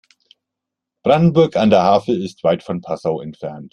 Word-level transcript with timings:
Brandenburg 1.03 1.55
an 1.57 1.69
der 1.69 1.83
Havel 1.83 2.25
ist 2.25 2.43
weit 2.43 2.63
von 2.63 2.81
Passau 2.81 3.21
entfernt 3.21 3.69